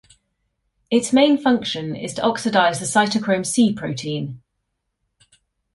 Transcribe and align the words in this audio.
Its 0.89 1.13
main 1.13 1.37
function 1.37 1.95
is 1.95 2.15
to 2.15 2.23
oxidise 2.23 2.79
the 2.79 2.85
Cytochrome 2.87 3.45
c 3.45 3.71
protein. 3.71 4.41